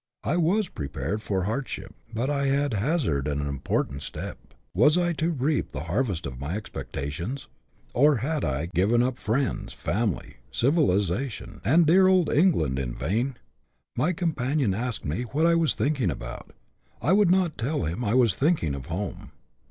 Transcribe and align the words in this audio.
I 0.23 0.35
was 0.35 0.67
prepared 0.67 1.21
for 1.21 1.43
hard 1.43 1.69
ship, 1.69 1.93
but 2.11 2.27
I 2.27 2.47
had 2.47 2.73
hazarded 2.73 3.31
an 3.31 3.45
important 3.45 4.01
step; 4.01 4.39
was 4.73 4.97
I 4.97 5.13
to 5.13 5.29
reap 5.29 5.73
the 5.73 5.83
harvest 5.83 6.25
of 6.25 6.39
my 6.39 6.55
expectations? 6.55 7.47
or 7.93 8.15
had 8.15 8.43
I 8.43 8.65
given 8.65 9.03
up 9.03 9.19
friends, 9.19 9.73
family, 9.73 10.37
civilization, 10.51 11.61
and 11.63 11.85
dear 11.85 12.07
old 12.07 12.33
England, 12.33 12.79
in 12.79 12.95
vain? 12.95 13.37
My 13.95 14.11
companion 14.11 14.73
asked 14.73 15.05
me 15.05 15.21
what 15.21 15.45
I 15.45 15.53
was 15.53 15.75
thinking 15.75 16.09
about; 16.09 16.49
I 16.99 17.13
would 17.13 17.29
not 17.29 17.55
tell 17.55 17.83
him 17.83 18.03
I 18.03 18.15
was 18.15 18.33
thinking 18.33 18.73
of 18.73 18.87
home. 18.87 19.33